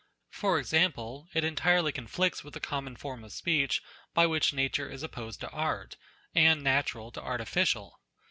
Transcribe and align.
For 0.31 0.57
example, 0.57 1.27
it 1.35 1.43
entirely 1.43 1.91
con 1.91 2.07
flicts 2.07 2.43
with 2.43 2.55
the 2.55 2.59
common 2.59 2.95
form 2.95 3.23
of 3.23 3.31
speech 3.33 3.83
by 4.15 4.25
which 4.25 4.51
Nature 4.51 4.89
is 4.89 5.03
opposed 5.03 5.39
to 5.41 5.49
Art, 5.51 5.95
and 6.33 6.63
.natural 6.63 7.11
to 7.11 7.21
artificial. 7.21 7.99